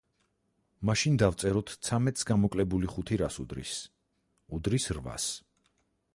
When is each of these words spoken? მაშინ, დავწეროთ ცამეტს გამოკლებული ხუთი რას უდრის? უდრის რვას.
მაშინ, 0.89 1.19
დავწეროთ 1.23 1.73
ცამეტს 1.89 2.27
გამოკლებული 2.31 2.91
ხუთი 2.95 3.21
რას 3.23 3.39
უდრის? 3.45 3.75
უდრის 4.59 4.91
რვას. 5.01 5.31